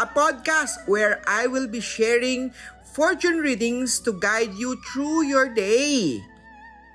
[0.00, 2.52] a podcast where I will be sharing
[2.96, 6.22] fortune readings to guide you through your day.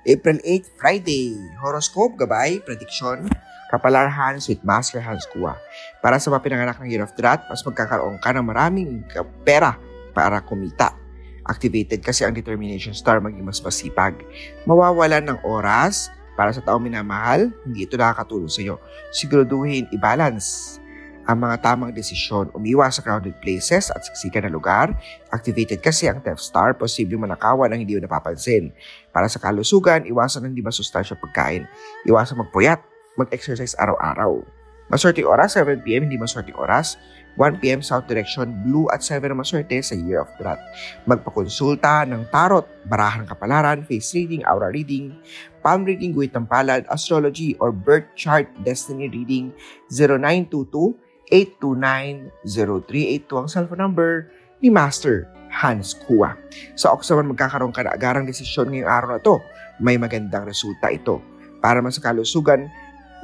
[0.08, 1.36] April 8, Friday.
[1.60, 3.28] Horoscope, gabay, prediction,
[3.68, 5.54] Kapalar Hans with Master Hans Kua.
[6.00, 9.04] Para sa mga pinanganak ng Year of the Rat, mas magkakaroon ka ng maraming
[9.44, 9.76] pera
[10.16, 10.96] para kumita
[11.48, 14.20] activated kasi ang determination star maging mas masipag.
[14.68, 18.76] Mawawalan ng oras para sa taong minamahal, hindi ito nakakatulong sa iyo.
[19.10, 20.78] Siguraduhin i-balance
[21.28, 24.96] ang mga tamang desisyon, umiwas sa crowded places at siksikan na lugar.
[25.28, 28.72] Activated kasi ang Theft Star, posibleng manakawan ang hindi mo napapansin.
[29.12, 31.68] Para sa kalusugan, iwasan ang hindi masustansya pagkain.
[32.08, 32.80] Iwasan magpuyat,
[33.20, 34.40] mag-exercise araw-araw.
[34.88, 36.96] Maswerte oras, 7pm, hindi maswerte oras.
[37.36, 40.58] 1pm South Direction, Blue at 7 na maswerte sa Year of Rat.
[41.04, 45.14] Magpakonsulta ng tarot, barahan kapalaran, face reading, aura reading,
[45.62, 49.52] palm reading, guhit ng palad, astrology, or birth chart destiny reading
[51.30, 54.32] 0922-829-0382 ang cellphone number
[54.64, 56.36] ni Master Hans Kua.
[56.76, 59.40] Sa Oksawan, magkakaroon ka na agarang desisyon ngayong araw na to.
[59.80, 61.22] May magandang resulta ito.
[61.62, 62.68] Para man sa kalusugan,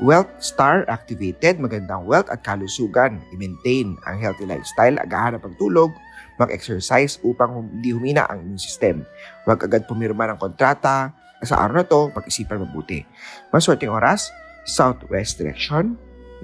[0.03, 3.23] Wealth Star activated, magandang wealth at kalusugan.
[3.31, 5.95] I-maintain ang healthy lifestyle, agahan ng pagtulog,
[6.35, 9.07] mag-exercise upang hindi humina ang immune system.
[9.47, 11.15] Huwag agad pumirma ng kontrata.
[11.47, 13.07] Sa araw na to, pag-isipan mabuti.
[13.55, 14.35] Maswerteng oras,
[14.67, 15.95] southwest direction,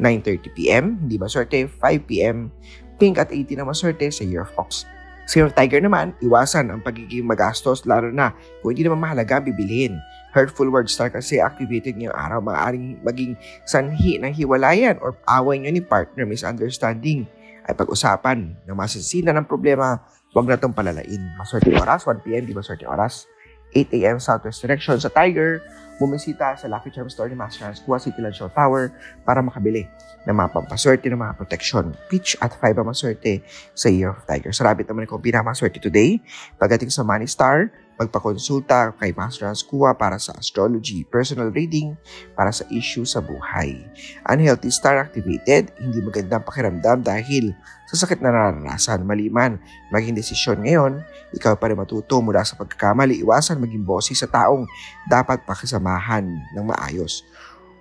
[0.00, 2.48] 9.30pm, hindi maswerte, 5pm,
[2.96, 4.88] pink at 80 na maswerte sa Year of Ox.
[5.30, 8.34] Sa Year of Tiger naman, iwasan ang pagiging magastos lalo na
[8.64, 9.94] kung hindi naman mahalaga bibilhin.
[10.34, 15.70] Hurtful words star kasi activated ngayong araw maaaring maging sanhi ng hiwalayan or away nyo
[15.70, 17.26] ni partner misunderstanding
[17.66, 20.02] ay pag-usapan na masasina ng problema,
[20.34, 21.22] huwag na itong palalain.
[21.38, 23.30] Maswerte oras, 1pm, di maswerte oras.
[23.72, 24.18] 8 a.m.
[24.18, 25.62] Southwest Direction sa Tiger,
[26.00, 28.88] bumisita sa Lucky Charm Store ni Master Hans Kua City Lanshaw Tower
[29.22, 29.84] para makabili
[30.24, 33.44] ng mga pampaswerte ng mga proteksyon, pitch at 5 ang maswerte
[33.76, 34.52] sa Year of Tiger.
[34.52, 36.20] Sarabit naman ko pinamaswerte today.
[36.56, 37.68] Pagdating sa Money Star,
[38.00, 39.60] magpakonsulta kay Master Hans
[40.00, 41.92] para sa astrology, personal reading,
[42.32, 43.76] para sa issue sa buhay.
[44.24, 47.52] Unhealthy star activated, hindi magandang pakiramdam dahil
[47.92, 49.04] sa sakit na naranasan.
[49.04, 49.60] Maliman,
[49.92, 51.04] maging desisyon ngayon,
[51.36, 54.64] ikaw pa rin matuto mula sa pagkakamali, iwasan maging bossy sa taong
[55.04, 56.24] dapat pakisamahan
[56.56, 57.20] ng maayos.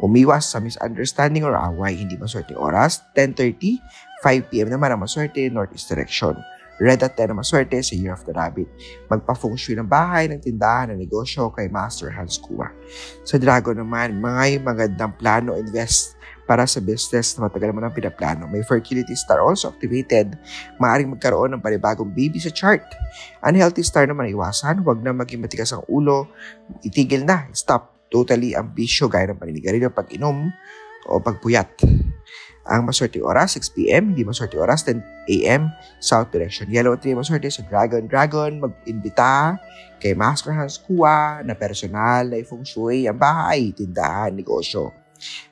[0.04, 3.80] Umiwas sa misunderstanding or away, hindi maswerte oras, 10.30,
[4.20, 6.36] 5pm naman ang maswerte, northeast direction.
[6.80, 8.72] Red at 10 na maswerte sa Year of the Rabbit.
[9.12, 12.72] Magpa-feng shui ng bahay, ng tindahan, ng negosyo kay Master Hans Kua.
[13.28, 16.16] Sa Dragon naman, mga magandang plano invest
[16.50, 18.50] para sa business na matagal mo nang pinaplano.
[18.50, 20.34] May fertility star also activated.
[20.82, 22.82] Maaring magkaroon ng panibagong baby sa chart.
[23.46, 24.82] Unhealthy star naman iwasan.
[24.82, 26.26] Huwag na maging matigas ang ulo.
[26.82, 27.46] Itigil na.
[27.54, 30.50] Stop totally ang bisyo gaya ng paninigarilyo, pag-inom
[31.06, 31.70] o pagpuyat.
[32.70, 34.14] Ang maswerte oras, 6pm.
[34.14, 36.70] Hindi maswerte oras, 10am, south direction.
[36.70, 38.62] Yellow 3 maswerte sa Dragon Dragon.
[38.62, 39.58] Mag-imbita
[39.98, 44.94] kay Master Hans Kua na personal na feng shui ang bahay, tindahan, negosyo.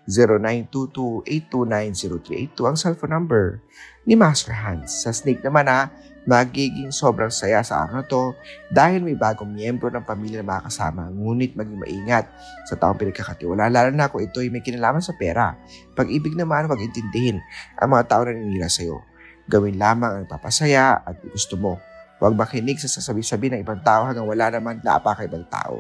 [0.08, 3.60] 0922-829-0382 ang cellphone number
[4.08, 5.04] ni Master Hans.
[5.04, 5.92] Sa Snake naman ha,
[6.28, 8.36] magiging sobrang saya sa araw na to
[8.68, 11.08] dahil may bagong miyembro ng pamilya na makakasama.
[11.12, 12.28] Ngunit maging maingat
[12.68, 15.56] sa taong pinagkakatiwala, lalo na kung ito ay may kinalaman sa pera.
[15.96, 17.40] Pag-ibig naman, wag intindihin
[17.80, 19.00] ang mga tao na ninira sa'yo.
[19.48, 21.80] Gawin lamang ang papasaya at gusto mo.
[22.20, 25.80] Huwag makinig sa sasabi-sabi ng ibang tao hanggang wala naman naapa kay ibang tao.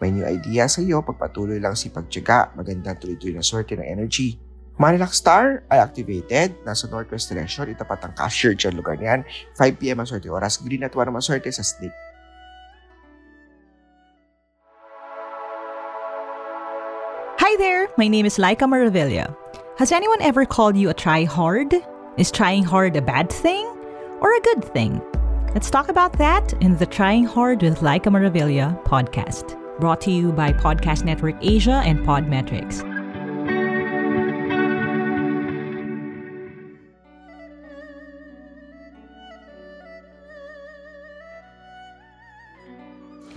[0.00, 4.40] May new idea sa iyo, pagpatuloy lang si pagtyaga, magandang tuloy-tuloy na swerte ng energy.
[4.80, 6.56] Manilak Star ay activated.
[6.64, 7.68] Nasa Northwest Direction.
[7.68, 9.28] Itapat ang cashier dyan lugar niyan.
[9.60, 10.56] 5pm ang swerte oras.
[10.56, 11.92] Green at 1 ang swerte sa Snake.
[17.44, 19.28] Hi there, my name is Laika Maravilla.
[19.76, 21.76] Has anyone ever called you a try hard?
[22.16, 23.68] Is trying hard a bad thing
[24.24, 24.96] or a good thing?
[25.52, 30.30] Let's talk about that in the Trying Hard with Laika Maravilla podcast, brought to you
[30.36, 32.84] by Podcast Network Asia and Podmetrics.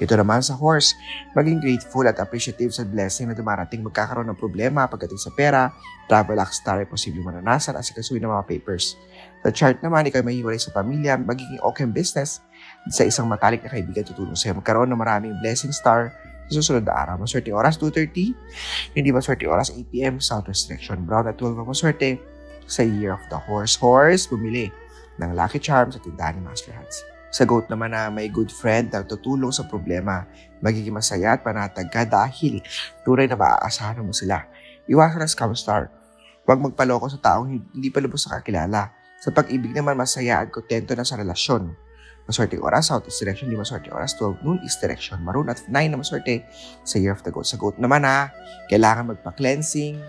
[0.04, 0.92] Ito naman sa horse,
[1.32, 5.72] maging grateful at appreciative sa blessing na dumarating magkakaroon ng problema pagdating sa pera,
[6.12, 9.00] travel star ay posibleng maranasan at sikasuin ng mga papers.
[9.48, 12.44] Sa chart naman, ikaw may hiwalay sa pamilya, magiging okay business,
[12.92, 14.60] sa isang matalik na kaibigan tutulong sa'yo.
[14.60, 16.12] Magkaroon ng maraming blessing star
[16.52, 17.16] susunod na araw.
[17.22, 21.08] Maswerte oras 2.30, hindi maswerte oras 8pm, southwest direction.
[21.08, 22.20] Brown at 12 maswerte
[22.68, 23.76] sa Year of the Horse.
[23.80, 24.72] Horse, bumili
[25.22, 27.06] ng Lucky Charm sa tindahan ni Master Hans.
[27.34, 30.30] Sa goat naman na may good friend na tutulong sa problema,
[30.62, 32.62] magiging masaya at panatag ka dahil
[33.02, 34.46] tunay na maaasahan mo sila.
[34.86, 35.90] Iwasan ang scam star.
[36.46, 38.94] Huwag magpaloko sa taong hindi pa lubos sa kakilala.
[39.18, 41.72] Sa pag-ibig naman, masaya at kontento na sa relasyon.
[42.24, 45.72] Maswerte oras, south east direction, di maswerte oras, 12 noon, east direction, maroon at 9
[45.92, 46.48] na maswerte
[46.88, 47.44] sa year of the goat.
[47.44, 48.32] Sa goat naman ha,
[48.72, 50.00] kailangan magpa-cleansing,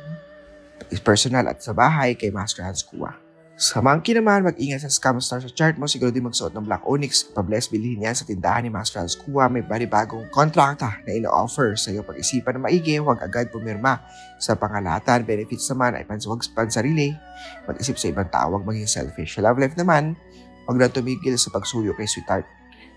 [1.03, 3.25] personal at sa bahay kay Master Hans Kua.
[3.55, 5.87] Sa monkey naman, mag-ingat sa scam star sa chart mo.
[5.87, 7.23] Siguro din magsuot ng black onyx.
[7.23, 9.47] Pa-bless bilhin yan sa tindahan ni Master Hans Kuha.
[9.47, 12.03] May bagong kontrakta na ino-offer sa iyo.
[12.03, 14.03] Pag-isipan na maigi, huwag agad pumirma.
[14.43, 17.15] Sa pangalatan, benefits naman ay pansawag pansarili.
[17.71, 19.39] Mag-isip sa ibang tao, huwag maging selfish.
[19.39, 20.19] Love life naman,
[20.65, 22.49] huwag na tumigil sa pagsuyo kay sweetheart.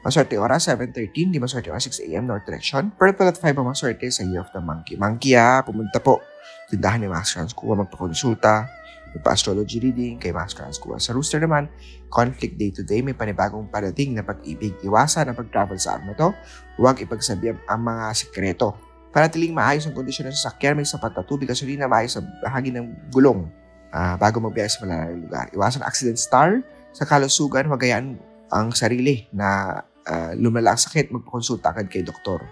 [0.05, 1.35] Maswerte oras, 7.13.
[1.35, 2.29] Di maswerte oras, 6 a.m.
[2.29, 2.93] North Direction.
[2.95, 4.95] Purple at 5 ang maswerte sa Year of the Monkey.
[4.95, 6.23] Monkey ha, pumunta po.
[6.71, 8.77] Tindahan ni Master Hans Kuha, magpakonsulta
[9.17, 11.01] magpa-astrology reading kay Master Hans Kua.
[11.01, 11.71] Sa rooster naman,
[12.11, 14.77] conflict day-to-day, may panibagong parating na pag-ibig.
[14.83, 16.29] Iwasan ang pag-travel sa araw na to.
[16.77, 18.77] Huwag ipagsabi ang mga sekreto.
[19.09, 23.09] Panatiling maayos ang kondisyon ng sasakyan, may sapat na tubig, gasolina, maayos sa bahagi ng
[23.09, 23.49] gulong
[23.89, 25.45] uh, bago mabiyahe sa malalayong lugar.
[25.55, 26.61] Iwasan accident star.
[26.93, 27.83] Sa kalusugan, huwag
[28.51, 32.47] ang sarili na uh, lumala ang sakit, magpakonsulta agad kay doktor.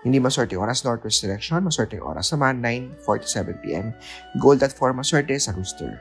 [0.00, 2.64] Hindi maswerte oras northwest direction, maswerte oras naman
[3.04, 3.92] 9.47pm.
[4.40, 6.00] Gold at 4 maswerte sa rooster.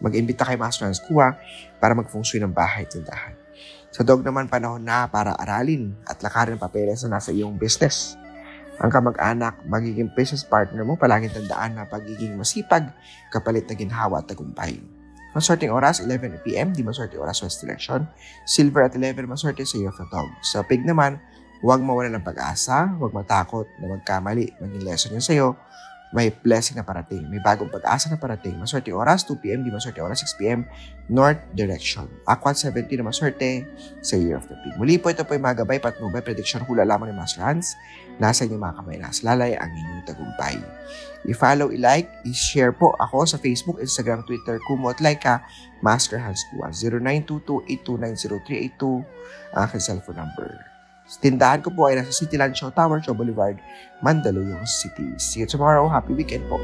[0.00, 1.36] Mag-imbita kay Master Hans Kuha
[1.80, 3.34] para mag-feng ng bahay at tindahan.
[3.90, 8.16] Sa dog naman panahon na para aralin at lakarin ang papeles na nasa iyong business.
[8.80, 12.88] Ang kamag-anak, magiging business partner mo, palaging tandaan na pagiging masipag,
[13.28, 14.80] kapalit na ginhawa at tagumpay.
[15.30, 18.06] Maswerteng oras, 11pm, di maswerte oras west direction.
[18.44, 20.26] Silver at 11, maswerte sa Year of the Dog.
[20.42, 21.22] Sa pig naman,
[21.60, 24.48] Huwag mawala ng pag-asa, huwag matakot na magkamali.
[24.64, 25.48] Maging lesson yun sa'yo,
[26.10, 27.22] may blessing na parating.
[27.30, 28.58] May bagong pag-asa na parating.
[28.58, 30.66] Maswerte oras, 2pm, di maswerte oras, 6pm,
[31.06, 32.10] north direction.
[32.26, 33.62] Aquat 70 na maswerte
[34.02, 34.74] sa Year of the Pig.
[34.74, 37.78] Muli po ito po yung mga gabay, patnubay, prediction, hula lamang ni Master Hans.
[38.18, 40.58] Nasa inyo mga kamay, nasa lalay ang inyong tagumpay.
[41.30, 45.46] I-follow, i-like, i-share po ako sa Facebook, Instagram, Twitter, Kumo at like ka,
[45.78, 46.74] Master Hans Kuwa.
[46.74, 49.06] 0922-8290382
[49.54, 50.69] ang aking cellphone number.
[51.18, 53.58] Tindahan ko po ay nasa Cityland Show Tower, Show Boulevard,
[53.98, 55.10] Mandaluyong City.
[55.18, 55.90] See you tomorrow.
[55.90, 56.62] Happy weekend po.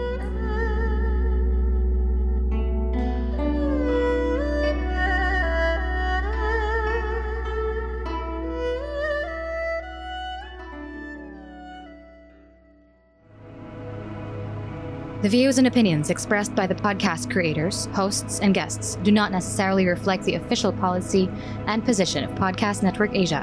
[15.27, 19.89] The views and opinions expressed by the podcast creators, hosts, and guests do not necessarily
[19.91, 21.27] reflect the official policy
[21.67, 23.43] and position of Podcast Network Asia